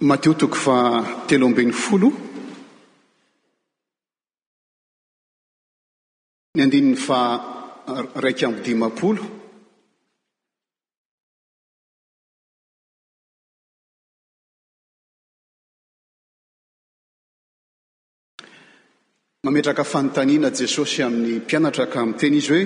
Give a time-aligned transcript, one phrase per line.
[0.00, 0.76] matio toko fa
[1.28, 2.08] telo omben'ny folo
[6.56, 7.20] ny andininy fa
[8.24, 9.22] raika ambodimapolo
[19.44, 22.62] mametraka fanotaniana jesosy amin'ny mpianatra ka amin' teny izy hoe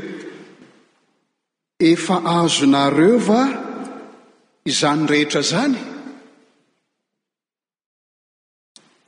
[1.92, 3.40] efa azonareova
[4.78, 5.74] zany rehetra zany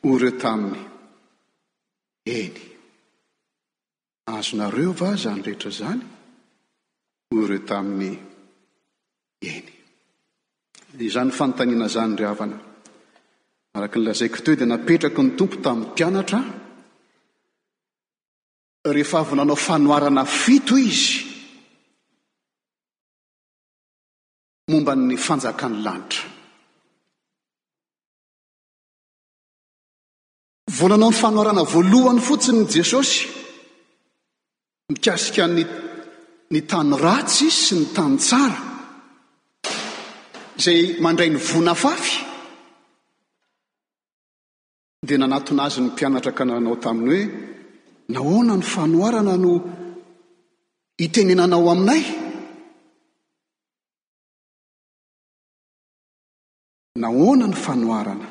[0.06, 0.78] hoy reo taminy
[2.30, 2.56] eny
[4.26, 6.00] azonareo va zanyrehetra zany
[7.30, 8.18] hoy reo taminy
[9.42, 9.72] eny
[11.06, 12.58] izany fanotaniana zany ry avana
[13.76, 16.40] araka ny lazaiko toy dia napetraky ny tompo tamin'ny mpianatra
[18.94, 21.14] rehefa avynanao fanoarana fito izy
[24.70, 26.35] momba nny fanjakan'ny lanitra
[30.78, 33.16] voananao ny fanoarana voalohany fotsiny jesosy
[34.92, 35.62] mikasika ny
[36.52, 38.60] ny tany ratsy sy ny tany tsara
[40.58, 42.14] izay mandray ny vona fafy
[45.06, 49.52] dia nanatona azy ny mpianatra kananao taminy hoe nahoana ny fanoarana no
[51.08, 52.04] itenenanao aminay
[57.02, 58.26] nahoana ny fanoarana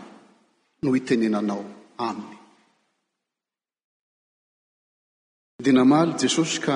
[0.83, 1.63] no itenenanao
[2.03, 2.39] aminy
[5.65, 6.75] dinamaaly jesosy ka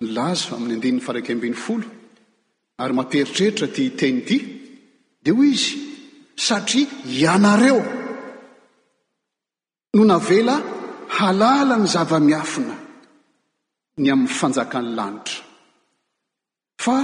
[0.00, 1.86] ny laza amin'ny andinynny faraikyambiny folo
[2.82, 4.36] ary maperitreritra ty tenti
[5.22, 5.72] dia hoy izy
[6.46, 6.86] satria
[7.20, 7.82] ianareo
[9.96, 10.54] no navela
[11.16, 12.74] halala ny zava-miafina
[14.00, 15.42] ny amin'ny fanjakany lanitra
[16.84, 16.96] fa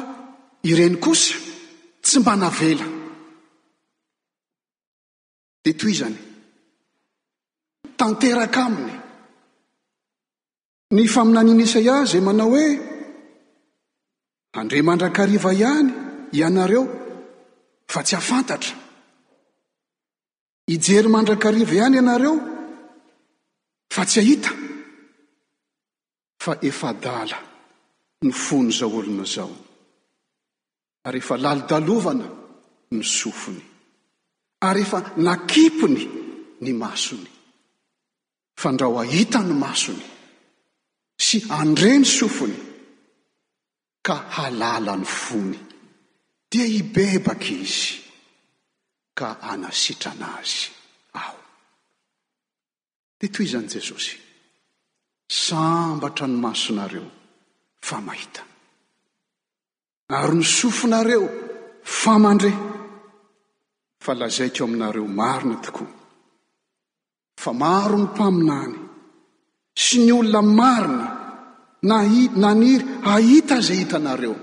[0.71, 1.37] ireny kosa
[2.05, 2.87] tsy mba navela
[5.65, 6.19] di toy zany
[7.99, 8.95] tanterak' aminy
[10.97, 12.67] ny faminanina isaia zay manao hoe
[14.61, 15.91] andre mandrakariva ihany
[16.39, 16.83] ianareo
[17.93, 18.75] fa tsy hafantatra
[20.75, 22.35] ijery mandrakariva ihany ianareo
[23.95, 24.51] fa tsy ahita
[26.45, 27.39] fa efa dala
[28.25, 29.55] ny fony za olona zao
[31.07, 32.27] ary efa lalodalovana
[32.97, 33.65] ny sofony
[34.69, 36.03] ary efa nakipony
[36.63, 37.31] ny masony
[38.61, 40.03] fa ndrao ahita ny masony
[41.27, 42.57] sy andre ny sofony
[44.07, 45.59] ka halalany fony
[46.51, 47.95] dia hibebaky izy
[49.19, 50.61] ka anasitranazy
[51.19, 51.39] aho
[53.19, 54.17] de toy izany jesosy
[55.45, 57.09] sambatra ny masonareo
[57.89, 58.43] fa mahita
[60.19, 61.27] ary ny sofinareo
[62.01, 62.51] famandre
[64.05, 66.02] fa lazaikeeo aminareo marina tokoa
[67.41, 68.75] fa maro ny mpaminany
[69.81, 71.09] sy ny olona mariny
[71.91, 72.85] nahit- naniry
[73.15, 74.35] ahita zay hitanareo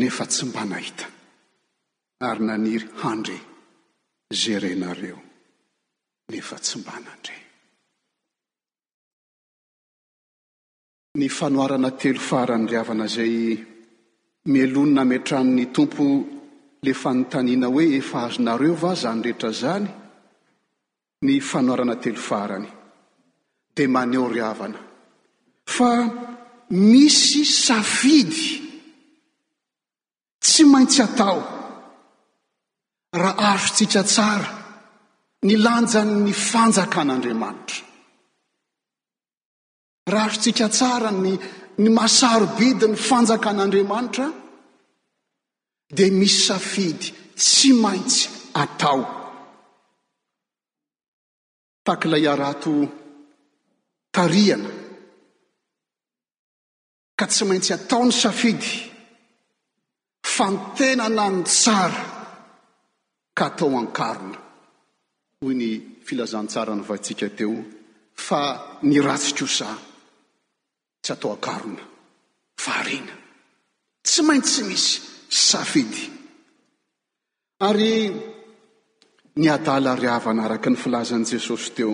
[0.00, 1.06] nefa tsy mba nahita
[2.28, 3.36] ary naniry handre
[4.40, 5.18] zerenareo
[6.32, 7.36] nefa tsy mbanandre
[11.18, 13.34] ny fanoarana telo faharandriavana zay
[14.52, 16.04] melonina metramin'ny tompo
[16.84, 19.88] le fanontanina hoe efa azonareo va zany rehetra zany
[21.24, 22.68] ny fanoarana telofarany
[23.74, 24.78] dia maneo ryavana
[25.74, 25.90] fa
[26.70, 28.46] misy safidy
[30.44, 31.38] tsy maintsy atao
[33.22, 34.50] raha azontsika tsara
[35.46, 37.82] ny lanjany ny fanjakan'andriamanitra
[40.12, 41.10] raha arontsika tsara
[41.80, 44.26] nyny masarobidy ny fanjakan'andriamanitra
[45.96, 47.06] dia misy safidy
[47.38, 48.22] tsy maintsy
[48.62, 49.17] atao
[51.88, 52.74] fakyilay arato
[54.16, 54.70] tarihana
[57.18, 58.70] ka tsy maintsy ataony safidy
[60.36, 62.02] fantenana ny tsara
[63.38, 64.38] ka atao ankarona
[65.40, 65.70] hoy ny
[66.06, 67.54] filazantsara ny vatsika teo
[68.26, 68.40] fa
[68.88, 69.68] ny ratsy kosa
[71.02, 71.84] tsy atao akarona
[72.64, 73.14] faharina
[74.08, 74.92] tsy maintsy tsy misy
[75.50, 76.02] safidy
[77.68, 77.92] ary
[79.38, 81.92] ny adala ry havana araky ny filazan' jesosy teo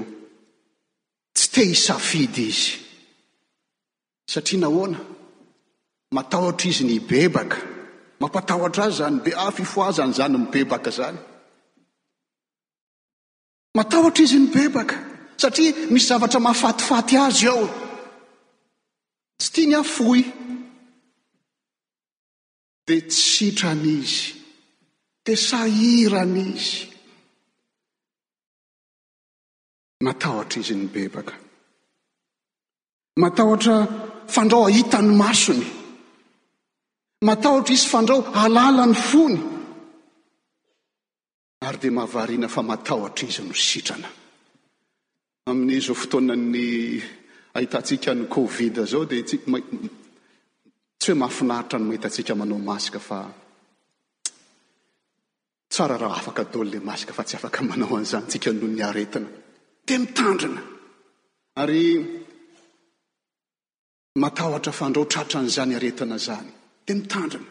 [1.36, 2.72] tsy te hisafidy izy
[4.32, 5.00] satria nahoana
[6.16, 7.58] matahotra izy ny bebaka
[8.20, 11.18] mampatahotra azy zany de afyfoazany zany mibebaka zany
[13.76, 14.96] matahotra izy ny bebaka
[15.42, 17.64] satria misy zavatra mahafatifaty azy ao
[19.40, 20.20] tsy tia ny afoy
[22.88, 24.22] di tsitran'izy
[25.24, 26.93] di sairana izy
[30.04, 31.34] matahotra izy ny bebaka
[33.22, 33.76] matahotra
[34.34, 35.66] fandrao ahita ny masony
[37.26, 39.36] matahotra izy fandrao alala ny fony
[41.66, 44.08] ary dia mahavariana fa matahotra izy no sitrana
[45.50, 46.66] amin'iz o fotoananny
[47.56, 49.32] ahitantsika ny kovid zao dia s
[51.00, 53.18] tsy hoe mahafinaritra no mahitantsika manao masika fa
[55.72, 59.28] tsara raha afaka daolo la masika fa tsy afaka manao an'izanyntsika noho ny aretina
[59.86, 60.62] de mitandrina
[61.62, 61.82] ary
[64.22, 66.50] matahtra fandrao tratrany izany aretina zany
[66.86, 67.50] di mitandrina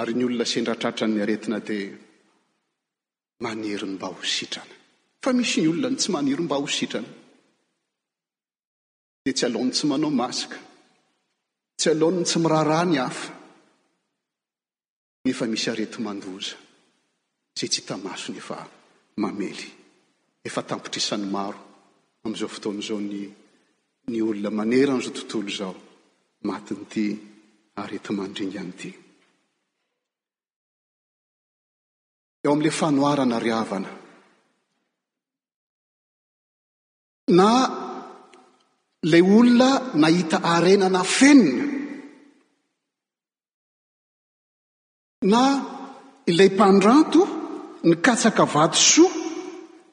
[0.00, 1.94] ary ny olona sendra tratrany aretina dia
[3.44, 4.74] maniro ny mba ho sitrana
[5.24, 7.12] fa misy ny olona n tsy maniron mba ho sitrana
[9.24, 10.58] de tsy alony tsy manao masika
[11.80, 13.30] tsy alony tsy mirarany hafa
[15.26, 16.56] nefa misy areto mandoza
[17.58, 18.56] say tsy hitamasonyefa
[19.22, 19.66] mamely
[20.48, 21.58] efa tampitrisany maro
[22.24, 22.98] am'izao fotoana izao
[24.06, 25.74] nny olona manera anyizao tontolo zao
[26.48, 27.04] matin'ity
[27.82, 28.90] areti mandringanyity
[32.44, 33.90] eo am'la fanoarana riavana
[37.38, 37.48] na
[39.10, 39.70] lay olona
[40.02, 41.70] nahita arenana fenina
[45.32, 45.42] na
[46.30, 47.20] ilay mpandranto
[47.86, 49.06] ny katsaka vaty so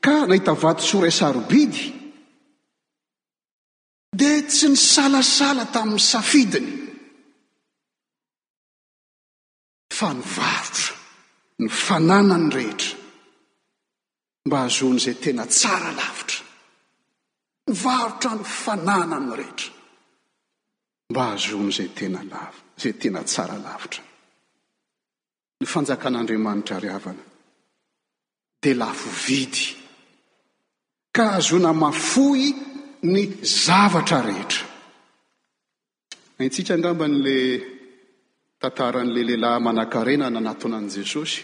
[0.09, 1.83] nahita vaty sorai sarobidy
[4.19, 6.71] dia tsy ny salasala tamin'ny safidiny
[9.99, 10.93] fa ny varotra
[11.61, 12.95] ny fananany rehetra
[14.47, 16.41] mba azonyizay tena tsara lavitra
[17.67, 19.71] ny varotra ny fananany rehetra
[21.11, 22.41] mba hazony zay tena la
[22.81, 24.01] zay tena tsara lavitra
[25.59, 27.23] ny fanjakan'andriamanitra ry avana
[28.63, 29.78] di lafo vidy
[31.15, 32.51] kahazona mafohy
[33.03, 34.65] ny zavatra rehetra
[36.39, 37.37] antsika angamban'le
[38.61, 41.39] tantaran'le lehilahy manan-karena nanatonan' jesosy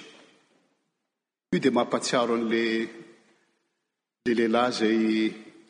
[1.51, 2.63] io dia mampatsiaro an'le
[4.25, 4.97] le lehilahy zay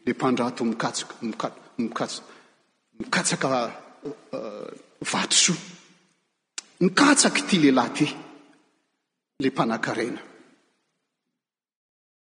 [0.05, 2.05] le mpandrato mikatsk mama
[3.03, 3.47] mikatsaka
[4.37, 4.69] uh,
[5.11, 5.57] vatosoa
[6.85, 8.05] mikatsaky ty lehilahy ty
[9.43, 10.21] le mpanan-karena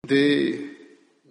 [0.10, 0.24] de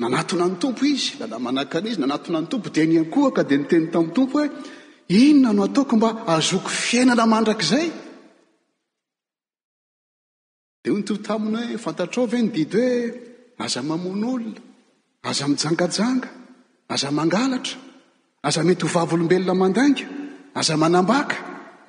[0.00, 4.15] nanatona ny tompo izy lala manakan' izy nanatona ny tompo di niankohaka dia niteny tamin'ny
[4.17, 4.47] tompo hoe
[5.19, 7.89] inona no ataoko mba azoko fiainana mandrakzay
[10.83, 14.61] de o nyto taminy hoe fantatrao ve nydidy hoe aza mamon' olona
[15.29, 16.29] aza mijangajanga
[16.95, 17.77] aza mangalatra
[18.47, 20.05] aza mety hovavyolombelona mandainga
[20.59, 21.35] aza manambaka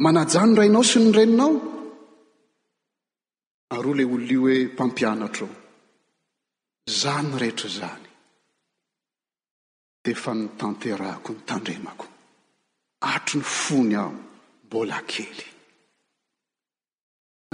[0.04, 1.54] manajanorainao sy nyreninao
[3.76, 5.59] ary o ilay olona io hoe mpampianatra eo
[6.90, 8.06] zany rehetra zany
[10.06, 12.06] de fa nitanteraako ny tandremako
[13.14, 14.12] atro ny fony aho
[14.66, 15.42] mbola kely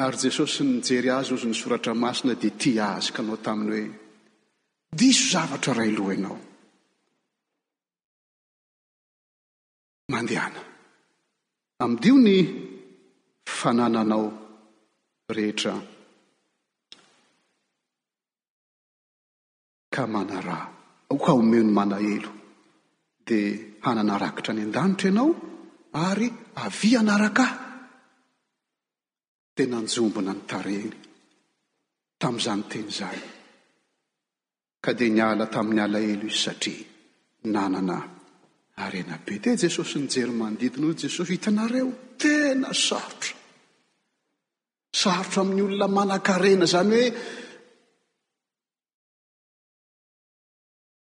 [0.04, 3.88] ary jesosy nijery azy ozy ny soratra masina de ti azyko anao taminy hoe
[5.00, 6.38] diso zavatra ray loh inao
[10.12, 10.62] mandehana
[11.84, 12.36] amindeo ny
[13.58, 14.26] fanananao
[15.36, 15.74] rehetra
[19.96, 20.68] ka manaraha
[21.10, 22.32] aoka omeno manahelo
[23.26, 25.30] dia hanana rakitra any an-danitra ianao
[26.08, 26.28] ary
[26.66, 27.56] avi anarakahy
[29.56, 30.92] tenanjombona nytareny
[32.22, 33.24] tamin'izany teny izany
[34.84, 36.88] ka dia niala tamin'ny alaelo izy satria
[37.54, 37.98] nanana
[38.82, 41.88] harena be di jesosy nijery manodidina oy jesosy hitanareo
[42.22, 43.34] tena sarotra
[45.02, 47.45] sarotra amin'ny olona manan-karena izany hoe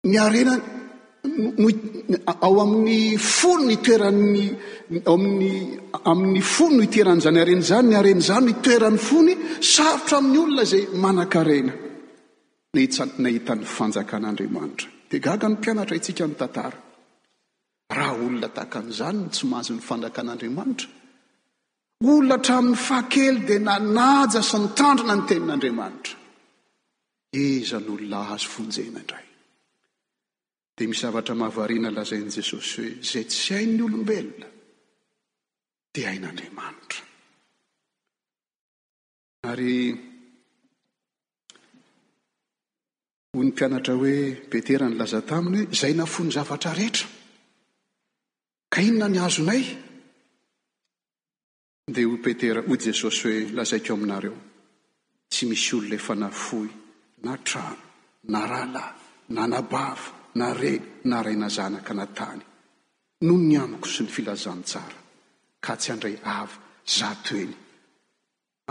[0.09, 0.55] ny arena
[2.45, 2.99] ao amin'ny
[3.39, 4.45] fony no itoeran'ny
[5.11, 5.55] aaminny
[6.11, 9.33] amin'ny fony no iteran'zany arena izany ny arena izany no itoeran'ny fony
[9.73, 11.73] sarotra amin'ny olona zay manan-karena
[12.75, 16.77] nahits nahitan'ny fanjakan'andriamanitra dia gaga ny mpianatra itsika ny tantara
[17.97, 20.87] raha olona tahaka an'izany no tsomazy ny fanjakan'andriamanitra
[22.11, 26.13] olona hatramin'ny fahakely dia nanaja sy nytandrina ny tenin'andriamanitra
[27.47, 29.25] izan'olona azo vonjena indray
[30.79, 34.47] di misy zavatra mahavariana lazain' jesosy hoe zay tsy hain'ny olombelona
[35.93, 37.01] dia ain'andriamanitra
[39.51, 39.73] ary
[43.33, 44.17] ho ny mpianatra hoe
[44.53, 47.07] petera ny laza taminy hoe zay nafony zavatra rehetra
[48.73, 49.63] ka inona ny hazonay
[51.95, 54.37] dia ho petera ho jesosy hoe lazaiko aminareo
[55.31, 56.69] tsy misy olona efa nafohy
[57.27, 57.83] na trano
[58.31, 58.95] na rahalahy
[59.35, 62.43] na nabava na re naraina zanaka na tany
[63.25, 64.97] no ny amiko sy ny filazantsara
[65.61, 66.09] ka tsy andra
[66.39, 66.55] avy
[66.97, 67.53] zatoeny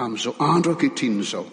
[0.03, 1.47] am'izao andro ankehitrina izao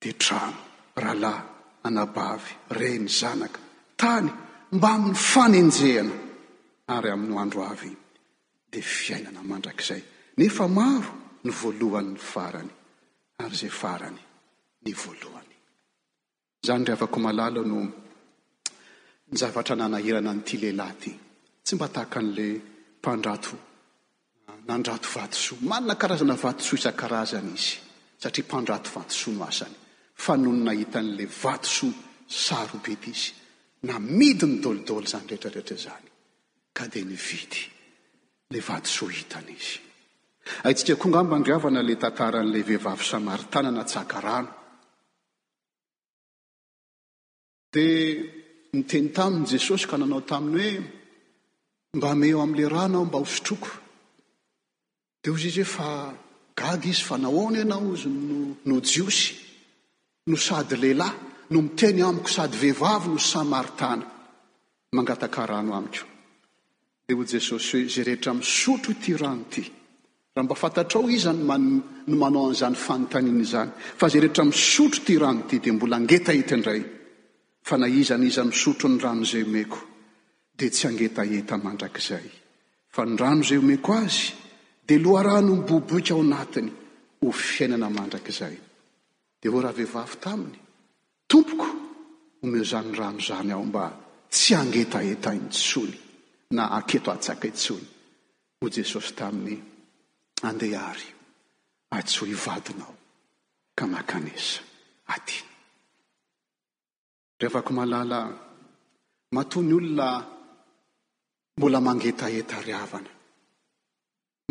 [0.00, 0.58] de trano
[1.02, 1.44] rahalahy
[1.86, 3.60] anabavy reny zanaka
[4.00, 4.28] tany
[4.76, 6.14] mba min'ny fanenjehana
[6.94, 7.96] ary amin'ny andro avy y
[8.70, 10.02] de fiainana mandrakizay
[10.38, 11.12] nefa maro
[11.44, 12.72] ny voalohany ny farany
[13.42, 14.20] ary zay farany
[14.84, 15.56] ny voalohany
[16.66, 18.05] zany re avako malala noo
[19.30, 21.12] ny zavatra nanahirana nyity lehilahy ty
[21.64, 22.46] tsy mba tahaka an'le
[23.00, 23.56] mpandrato
[24.68, 27.72] nandrato vatosoa manina karazana vatosoa isan-karazany izy
[28.22, 29.74] satria mpandrato vatosoa noasany
[30.24, 31.98] fa nonyna hitan'la vatosoa
[32.46, 33.30] sarobe t izy
[33.90, 36.06] na midy ny dolidolo zany retraretra zany
[36.76, 37.60] ka di ny vidy
[38.52, 39.78] la vatosoa hitany izy
[40.70, 44.50] ai tsika koangambandriavana le tantaran'le vehivavy samaritanana tsaka rano
[47.74, 47.86] de
[48.72, 50.80] ny teny taminy jesosy ka nanao taminy hoe
[51.96, 53.70] mba meo amla rano aho mba hosotroko
[55.22, 55.88] de ozy izy hoe fa
[56.56, 58.08] gag izy fa nahona ianao izy
[58.68, 59.34] no jiosy
[60.30, 61.14] no sady lehilahy
[61.50, 64.04] no miteny amiko sady vehivavy no samaritana
[64.94, 66.04] mangataka rano amiko
[67.06, 69.62] de ho jesosy hoe zay rehetra misotro ty rano ity
[70.34, 71.42] raha mba fantatrao izano
[72.20, 76.82] manao an'izany fanontaniny zany fa zay rehetra misotro ty rano ity di mbola angeta hitiindray
[77.66, 79.80] fa naiza niza misotro ny rano izay omeko
[80.54, 82.22] de tsy angeta eta mandrakizay
[82.86, 84.38] fa ny rano izay omeko azy
[84.86, 86.70] de loha rano miboboika ao anatiny
[87.22, 88.54] ho fiainana mandrakizay
[89.42, 90.58] de ho raha vehivavy taminy
[91.26, 91.66] tompoko
[92.40, 93.84] homeo zany rano izany aho mba
[94.30, 95.96] tsy angeta eta iny tsony
[96.54, 97.86] na ateto atsaka intsony
[98.60, 99.58] ho jesosy taminy
[100.46, 101.06] andehary
[101.98, 102.94] atsho ivadinao
[103.74, 104.62] ka makanesa
[105.18, 105.55] aty
[107.40, 108.18] ryhafaky malala
[109.34, 110.08] matony olona
[111.56, 113.10] mbola mangetaeta ry avana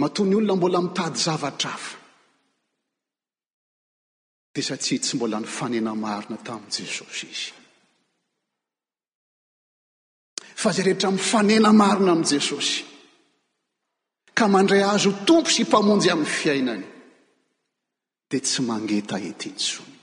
[0.01, 1.97] matony olona mbola mitady zavatra afa
[4.53, 7.51] di satsia tsy mbola ny fanena marina tamin' jesosy izy
[10.61, 12.77] fa zay rehetra mifanena marina ami' jesosy
[14.37, 16.85] ka mandray azo tompo sy mpamonjy amin'ny fiainany
[18.29, 19.94] dia tsy mangeta ety intsony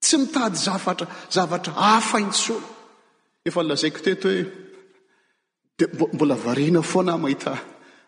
[0.00, 2.54] tsy mitady zafatra zavatra hafa intso
[3.46, 4.42] efa lazaiko toeto hoe
[5.78, 5.80] d
[6.14, 7.52] mbola varina foana mahita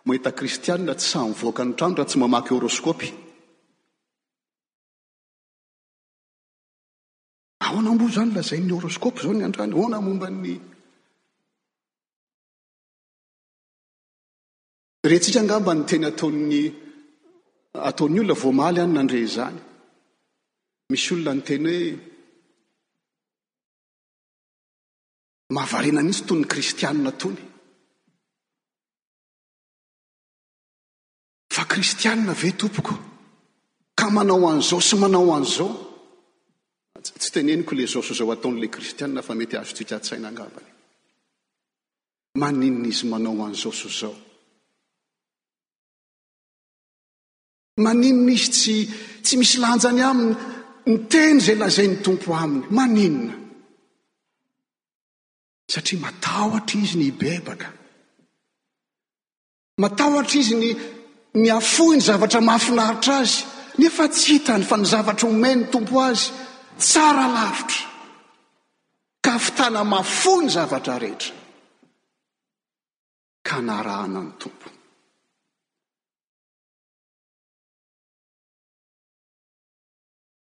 [0.07, 3.09] mahita kristianna tsy samy voakany trano raha tsy mamaky hôroskopy
[7.67, 10.53] aoana mbo zany lazainy hôroskopy zao antrany aoana mombany
[15.11, 16.61] rentsika ngamba ny teny ataony
[17.89, 19.61] ataon'ny olona voamaly any nandre zany
[20.91, 21.85] misy olona nyteny hoe
[25.57, 27.43] mahavarenanitsy to ny kristiana tony
[31.55, 32.95] fa kristiana ave tompoko
[33.99, 35.71] ka manao an'izao sy manao an' izao
[37.21, 40.71] tsy tenniko le zao so zao ataon'la kristiana fa mety azo toka-tsainangabany
[42.41, 44.15] maninona izy manao an'izao so zao
[47.85, 48.75] maninona izy tsy
[49.25, 50.35] tsy misy lanjany aminy
[50.89, 53.35] ny teny zay lazayny tompo aminy maninona
[55.73, 57.69] satria matahotra izy ny bebaka
[59.83, 60.69] matahotra izy ny
[61.41, 63.41] my afohy ny zavatra mahafinaritra azy
[63.81, 66.27] nefa tsy hitany fa ny zavatra omeny ny tompo azy
[66.89, 67.83] tsara lavitra
[69.25, 71.35] ka fitana mafoh ny zavatra rehetra
[73.47, 74.69] ka narahana ny tompo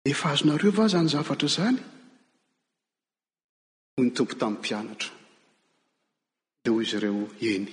[0.05, 1.79] efa azonareo va zany zavatra zany
[3.95, 5.11] no ny tompo tamin'ny mpianatra
[6.63, 7.67] de hoy izy ireo eny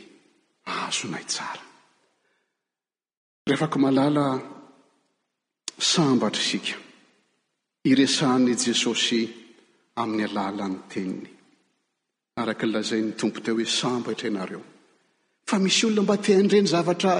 [0.63, 1.63] azonay tsara
[3.49, 4.25] rehefaky malala
[5.91, 6.75] sambatra isika
[7.91, 9.21] iresahny jesosy
[10.01, 11.29] amin'ny alalany teniny
[12.41, 14.61] araky lazay ny tompo teo hoe sambatra ienareo
[15.49, 17.11] fa misy olona mba teanire ny zavatra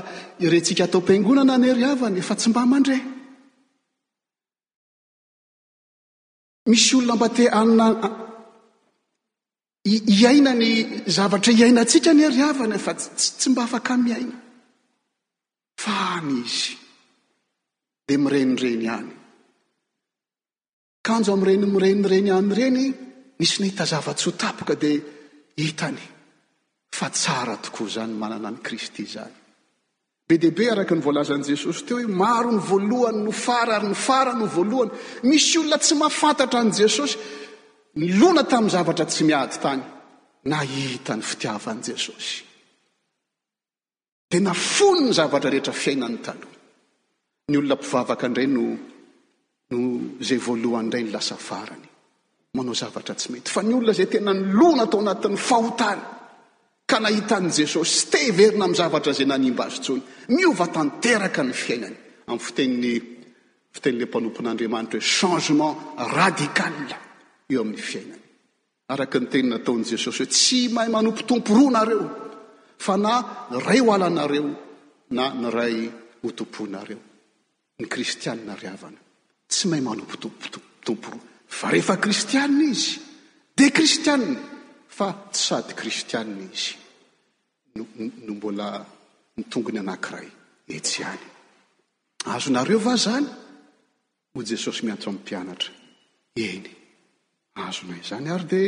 [0.46, 2.98] iretsika atao m-piangonana nyari havany efa tsy mba mandre
[6.70, 7.86] misy olona mba te anina
[9.92, 10.70] iiaina ny
[11.16, 12.94] zavatra hiainatsika ny ariavany fa
[13.38, 14.38] tsy mba afaka miaina
[15.84, 16.74] fa any izy
[18.08, 19.12] de mirenreny any
[21.02, 22.82] akanjo amreny mireni reny any ireny
[23.40, 25.00] misy nahita zava-tsyho tapoka dea
[25.64, 26.02] hitany
[26.98, 29.41] fa tsara tokoa zany manana any kristy zany
[30.32, 33.98] be dehibe araky ny voalazani jesosy teo io maro ny voalohany no fara ry ny
[34.08, 34.92] fara no voalohany
[35.30, 37.16] misy olona tsy mafantatra an' jesosy
[38.00, 39.82] ny lona tamin'ny zavatra tsy miady tany
[40.54, 42.36] nahita ny fitiavaanii jesosy
[44.32, 46.56] de na fony ny zavatra rehetra fiainany taloha
[47.50, 48.78] ny olona mpivavaka ndray nono
[50.24, 51.86] izay voalohany indray ny lasafarany
[52.58, 56.04] manao zavatra tsy mety fa ny olona zay tena ny lona tao anatin'ny fahotany
[57.00, 60.02] nahitan' jesosy sy teverina am'y zavatra zay nanimba azontsony
[60.34, 61.96] miova tanteraka ny fiainany
[62.28, 65.78] am'y ftefiteni'ly ampanompon'andriamanitra hoe changement
[66.14, 66.96] radikale
[67.50, 68.24] eo amin'ny fiainany
[68.90, 72.04] araka ny teny nataon' jesosy hoe tsy mahay manompo tompo roanareo
[72.78, 73.14] fa na
[73.66, 74.50] ray hoalanareo
[75.16, 75.76] na ny ray
[76.26, 77.00] otomponareo
[77.80, 78.98] ny kristianina ryavana
[79.48, 83.00] tsy mahay manompo mtompo roa fa rehefa kristianna izy
[83.58, 84.40] de kristianna
[84.88, 86.80] fa tsy sady kristianna izy
[87.76, 88.68] no mbola
[89.38, 90.28] nytongony anankiray
[90.78, 91.24] etsyany
[92.36, 93.28] azonareo va zany
[94.34, 95.72] no jesosy miantso amy mpianatra
[96.50, 96.66] eny
[97.66, 98.62] azonayzany ary de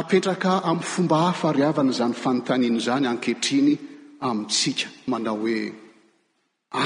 [0.00, 3.70] apetraka ami'y fomba hahfariavana zany fanontaniny izany ankehitriny
[4.28, 5.58] amtsika manao hoe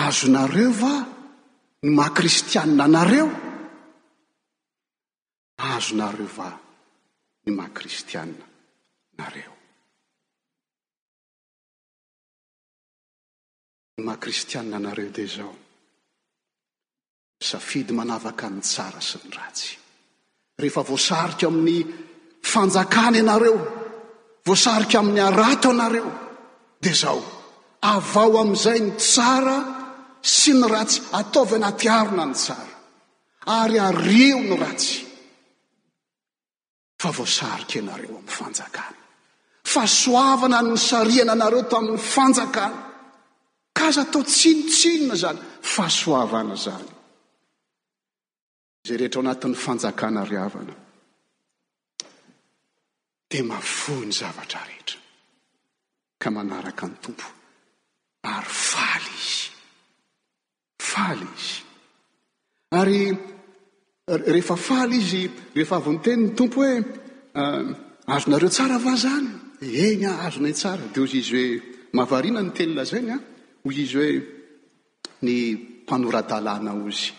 [0.06, 0.94] azonareo va
[1.84, 3.28] ny maha-kristianina nareo
[5.74, 6.48] azonareo va
[7.44, 8.26] ny mahakristiaa
[9.20, 9.52] nareo
[14.02, 15.54] mahakristianna anareo de zaho
[17.50, 19.74] safidy manavaka ny tsara sy ny ratsy
[20.60, 21.76] rehefa voasarika amin'ny
[22.52, 23.58] fanjakana ianareo
[24.46, 26.10] voasarika amin'ny arato anareo
[26.82, 27.22] de zaho
[27.92, 29.56] avao am'izay ny tsara
[30.36, 32.70] sy ny ratsy ataovy anatyarina ny tsara
[33.58, 34.98] ary areo no ratsy
[37.02, 38.98] fa voasariky ianareo amin'ny fanjakany
[39.72, 42.90] fasoavana ny sariana anareo tamin'ny fanjakana
[43.86, 45.40] aza atao tsinotsinona zany
[45.74, 46.88] fahasoavana zany
[48.86, 50.74] zay rehetra o anatin'ny fanjakana ryavana
[53.30, 54.98] di mavoi ny zavatra rehetra
[56.22, 57.26] ka manaraka ny tompo
[58.34, 59.46] ary faly izy
[60.92, 61.58] faly izy
[62.80, 63.00] ary
[64.34, 65.22] rehefa faly izy
[65.56, 66.74] rehefa avy ntenyny tompo hoe
[67.40, 69.28] ah, azonareo tsara va zany
[69.84, 71.62] eny a azonay tsara de ozy izy hoe
[71.96, 73.18] mavariana ny telona zainy a
[73.64, 74.12] ho izy hoe
[75.24, 77.10] ny mpanoradalàna ozy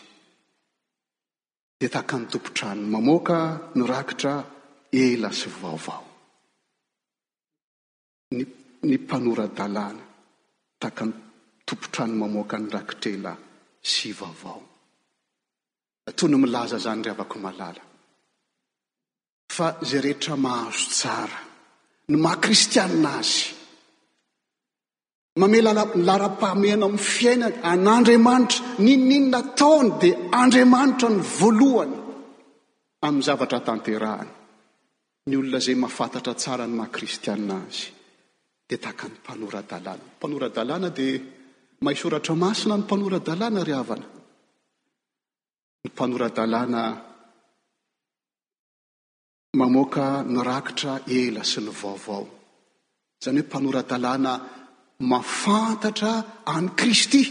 [1.79, 3.38] de taka nytompontrano mamoaka
[3.75, 4.34] ny rakitra
[5.03, 6.06] ela sy vaovao
[8.36, 8.43] ny
[8.88, 10.03] ny mpanora-dalàna
[10.82, 13.34] taka nytompotrany mamoaka ny rakitr' ela
[13.91, 14.62] sy vaovao
[16.10, 17.84] atoy ny milaza zany re avaka malala
[19.56, 21.39] fa zay rehetra mahazo tsara
[22.10, 23.41] ny maha- kristianina azy
[25.39, 31.96] mamela lara-pahmena amin'ny fiainany an'andriamanitra niny ninyna ataony dia andriamanitra ny voalohany
[33.06, 34.32] amin'ny zavatra tanterahany
[35.28, 37.86] ny olona zay mafantatra tsara ny maha-kristiana azy
[38.67, 41.17] dia tahaka ny mpanoradalàna panoradalàna dia
[41.84, 44.06] mahaysoratra masina ny mpanoradalàna ry havana
[45.84, 46.82] ny mpanoradalàna
[49.60, 50.04] mamoaka
[50.36, 52.26] nyrakitra ela sy ny vaovao
[53.19, 54.34] izany hoe mpanoradalàna
[54.99, 57.23] mafantatra any kristy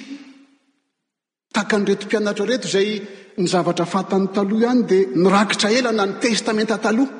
[1.53, 2.90] tahakany retom-pianatra reto zay
[3.37, 7.12] ny zavatra fatan'ny taloha ihany dia nyrakitra ela na ny testamenta taloha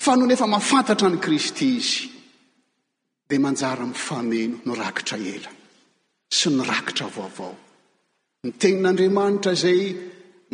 [0.00, 2.08] fa no nefa mafantatra an'y kristy izy
[3.28, 5.50] dia manjara mfameno nyrakitra ela
[6.36, 7.54] sy ny rakitra vaovao
[8.44, 9.80] ny tenin'andriamanitra zay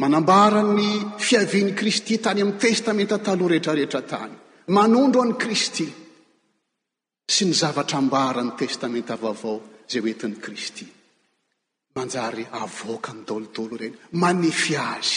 [0.00, 0.88] manambara ny
[1.26, 4.34] fiavian'ny kristy tany amin'ny testamenta taloha rehetrarehetra tany
[4.76, 5.88] manondro any kristy
[7.26, 10.86] sy ny zavatra ambara ny testamenta avaovao izay oentin'ny kristy
[11.96, 15.14] manjary avoaka miny dolodolo ireny manefy azy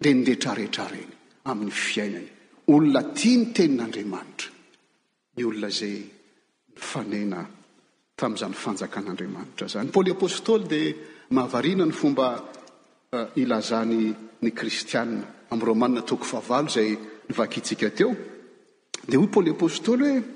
[0.00, 1.12] di nirehtrarehetra reny
[1.50, 2.28] amin'ny fiainany
[2.74, 4.50] olona tia ny tenin'andriamanitra
[5.36, 7.40] ny olona zay ny fanena
[8.18, 10.94] tami'izany fanjakan'andriamanitra zany poly apôstôly dia
[11.30, 14.00] mahavarina ny fomba uh, ilazany
[14.42, 15.04] ny kristiaa
[15.50, 16.90] amin'ny romana toko favalo zay
[17.30, 18.10] nvakitsika teo
[19.08, 20.34] di hoy pôly apôstôly hoe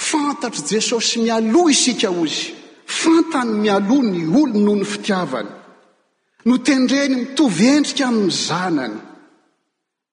[0.00, 2.52] fantatro jesosy mialoa isika ozy
[3.00, 5.50] fantany mialoa ny olony noho ny fitiavany
[6.46, 8.96] no tendreny mitovyendrika amin'ny zanany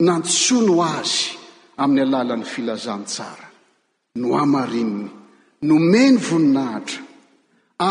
[0.07, 1.19] nansoa no azy
[1.83, 3.47] amin'ny alalan'ny filazan tsara
[4.21, 5.09] no amarininy
[5.67, 7.01] no meny voninahitra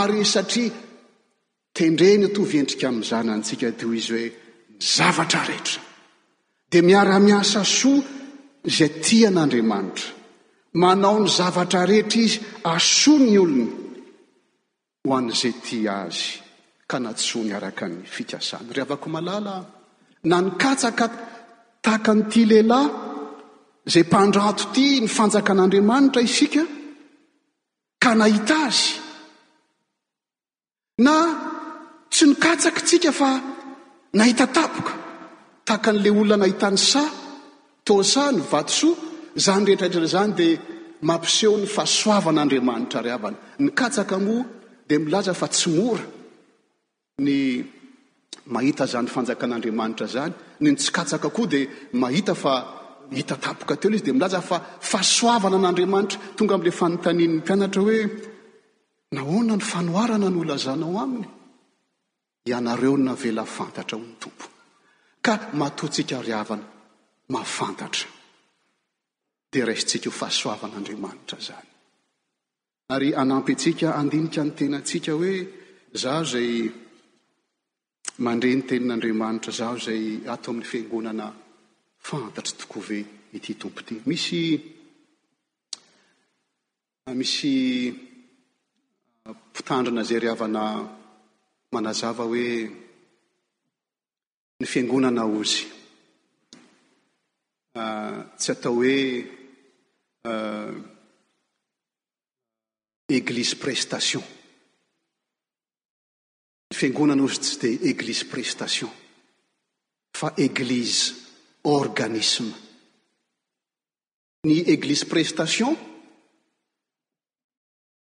[0.01, 0.73] ary satria
[1.79, 4.33] tendreny mitovyendrika amin'ny zanany tsika tyo izy hoe n
[4.97, 5.81] zavatra rehetra
[6.71, 8.03] dia miara-miasa soa
[8.71, 10.22] izay tian'andriamanitra
[10.81, 12.41] manao ny zavatra rehetra izy
[12.75, 13.69] aso ny olony
[15.05, 16.21] ho an'izay ty azy
[16.91, 19.55] ka natsoa ny araka ny fikasana reha avako malala
[20.31, 21.05] na nikatsaka
[21.85, 22.89] tahaka n'ity lehilahy
[23.89, 26.63] izay mpandrato ty ny fanjaka an'andriamanitra isika
[28.03, 28.85] ka nahita azy
[31.07, 31.17] na
[32.13, 33.31] tsy nikatsakatsika fa
[34.19, 34.95] nahita tapoka
[35.67, 37.11] tahaka an'la olona nahitany sah
[37.87, 40.59] toasah ny vatosoa zany reetraitra zany dia
[41.01, 44.45] mampiseho ny fahasoavan'andriamanitra ry avana ny katsaka moa
[44.89, 46.03] dia milaza fa tsy mora
[47.19, 47.65] ny
[48.55, 52.55] mahita zany fanjakan'andriamanitra zany ny ntsikatsaka koa dia mahita fa
[53.11, 54.57] hita tapoka teolo izy dea milaza fa
[54.91, 58.01] fahasoavana an'andriamanitra tonga ami'la fanontanin'ny mpianatra hoe
[59.17, 61.27] nahoana ny fanoarana nyolazanao aminy
[62.51, 64.47] ianareo navelafantatra ho ny tompo
[65.25, 66.65] ka matotsika ry avana
[67.35, 68.09] mafantatra
[69.53, 71.69] de raisitsika ho fahasoavan'andriamanitra zany
[72.95, 75.35] aary anampy ntsika andinika ny tenatsika hoe
[76.03, 76.53] zaho zay
[78.27, 80.03] mandre ny tenin'andriamanitra zaho zay
[80.35, 81.27] ato amin'ny fiangonana
[82.09, 82.99] fantatry toko ve
[83.37, 84.41] ity tompo ity misy
[87.21, 87.55] misy
[89.27, 90.65] ah, mpitandrina zay ryhavana
[91.75, 92.47] manazava hoe
[94.61, 95.61] ny fiangonana ozy
[97.81, 98.97] ah, tsy atao hoe
[103.09, 104.23] eglise euh, prestation
[106.73, 108.89] fingonana ozy tsy de eglise prestation
[110.13, 111.15] fa eglise
[111.63, 112.53] organisme
[114.47, 115.75] ny église prestation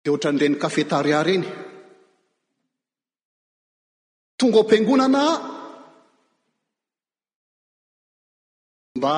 [0.03, 1.47] deohatranireni kafetaria reny
[4.39, 5.23] tonga ampingonana
[8.97, 9.15] mba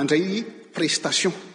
[0.00, 0.28] andray
[0.76, 1.47] prestation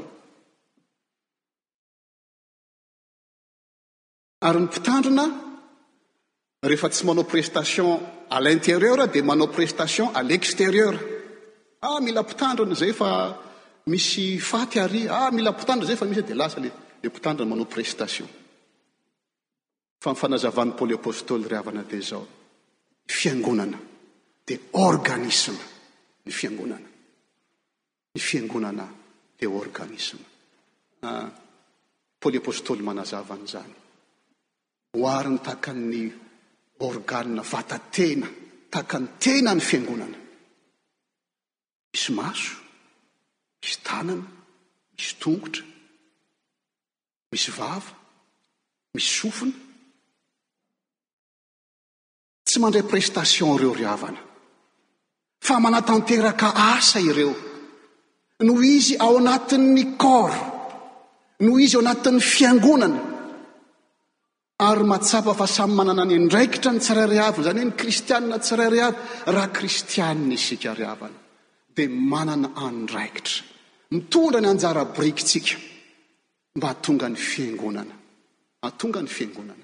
[4.43, 8.01] ynyitandrnehef tsy manao prestation
[8.31, 10.95] à l'intérieur de manao prestation a l'extérieur
[11.81, 13.39] ah, mila pitandrany zay fa
[13.87, 16.73] misy faty ay ah, mila pitandrna zay fa misy de lasa le
[17.11, 18.29] pitandriny manao prestation
[20.03, 22.25] fa mifanazavan'ny pôly apôstôly rehavana ve zao
[23.07, 23.79] ny fiangonana
[24.47, 24.55] di
[24.89, 25.63] organisma
[26.27, 26.89] ny fiangonana
[28.15, 28.87] ny fiangonana
[29.39, 30.25] de organisma
[32.21, 33.73] pôly apôstoly manazavany izany
[35.03, 36.03] oariny tahaka ny
[36.87, 38.27] origanina vatatena
[38.75, 40.19] takany tena ny fiangonana
[41.93, 42.57] misy maso
[43.63, 44.27] misy tanana
[44.97, 45.63] misy tongotra
[47.33, 47.91] misy vava
[48.95, 49.59] misy sofina
[52.53, 54.21] tsy mandray prestation ireo rihavana
[55.47, 57.33] fa manatanteraka asa ireo
[58.45, 60.43] noho izy ao anatin'ny kory
[61.45, 63.01] noho izy ao anatin'ny fiangonana
[64.69, 68.69] ary matsapa fa samy manana any ndraikitra ny tsiray ryhaviny zany he ny kristianina tsiray
[68.75, 68.99] ryhava
[69.35, 71.19] raha kristianina isika ryhavana
[71.77, 73.39] dia manana anyraikitra
[73.95, 75.57] mitondra ny anjara brikytsika
[76.57, 77.95] mba hatonga ny fiangonana
[78.69, 79.62] atonga ny fiangonana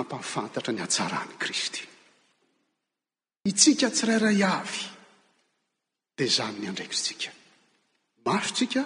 [0.00, 1.82] ampafantatra ny hatsaraany kristy
[3.50, 4.82] itsika tsirairay avy
[6.16, 7.30] di zany ny andraikitrtsika
[8.26, 8.82] masotsika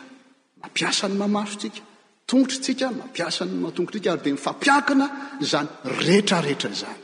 [0.63, 1.81] mampiasa ny mamasotsika
[2.29, 5.07] tongotrotsika mampiasany matongoritsika ary de mifampiakina
[5.53, 7.03] zany rehetrarehetra zany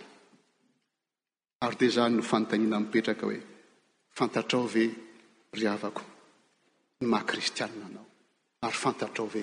[1.64, 3.38] ary de zany nofanotanina mipetraka hoe
[4.18, 4.84] fantatraao ve
[5.58, 6.02] ry avako
[7.00, 8.06] ny maha kristianna anao
[8.66, 9.42] ary fantatra ao ve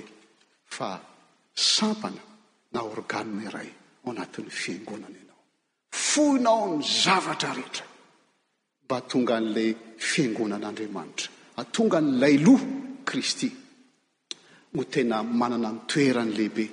[0.78, 0.90] fa
[1.76, 2.24] sampana
[2.74, 3.70] na origanina iray
[4.12, 5.40] anatin'ny fiangonana anao
[6.12, 7.86] fohinao ny zavatra rehetra
[8.86, 9.70] mba atonga an'lay
[10.10, 11.30] fiangonan'andriamanitra
[11.64, 12.68] atonga n'lay loha
[13.10, 13.50] kristy
[14.76, 16.66] no tena manana mitoerany lehibe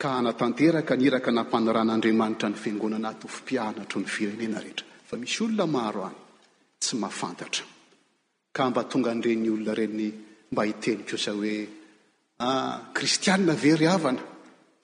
[0.00, 6.00] ka anatanteraka niraka nampany ran'andriamanitra ny fiangonana atofi-piaanatro ny firenena rehetra fa misy olona maro
[6.10, 6.20] any
[6.82, 7.64] tsy mafantatra
[8.56, 10.06] ka mba atonga an'ireny olona reny
[10.52, 11.54] mba hiteny kosa hoe
[12.46, 14.22] ah, kristianna very avana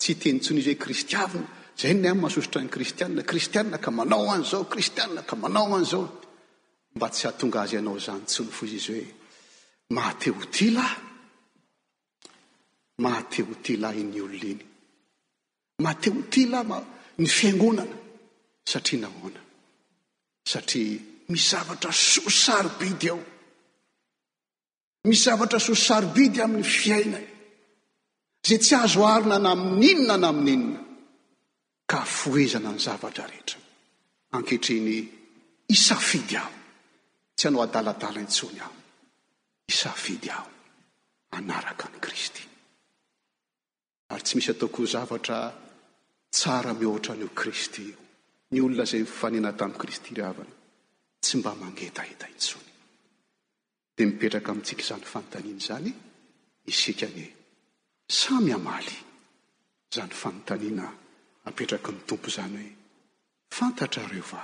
[0.00, 4.30] tsy hitenytsona izy hoe kristiavina zay y ny an' mahasosotra ny kristianna kristiaa ka manao
[4.32, 6.04] any zao kristiana ka manao any zao
[6.94, 9.06] mba tsy ahatonga azy ianao zanytsony fo izy izy hoe
[9.94, 10.92] mahatehotilah
[13.02, 14.62] mahatehotilahy iny olona iny
[15.82, 16.62] mahatehotilah
[17.18, 17.96] ny fiangonana
[18.70, 19.40] satria nahoana
[20.50, 23.22] satria mis zavatra so sary bidy ao
[25.06, 27.26] mi zavatra soso sary bidy amin'ny fiainay
[28.46, 30.83] zay tsy azo arina na ami'n'inona na amin'inona
[31.86, 33.60] ka fohezana ny zavatra rehetra
[34.38, 34.96] ankehtriny
[35.76, 36.54] isafidy aho
[37.36, 38.76] tsy anao adaladala intsony aho
[39.72, 40.48] isafidy aho
[41.36, 42.42] anaraka ny kristy
[44.14, 45.36] ary tsy misy ataokony zavatra
[46.36, 47.94] tsara mihohatra anyio kristy io
[48.52, 50.54] ny olona zay mifanina tamin'ni kristy rhavana
[51.22, 52.70] tsy mba mangetaheta intsony
[53.96, 55.90] de mipetraka amintsika izany fanontaniana zany
[56.72, 57.22] isikany
[58.20, 58.94] samy amaly
[59.94, 60.86] zany fanontaniana
[61.46, 62.76] ampetraky ny tompo izany hoe
[63.58, 64.40] fantatrareo fa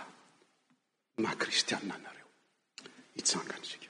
[1.25, 2.29] mahakristiana anareo
[3.17, 3.90] hitsangany tsika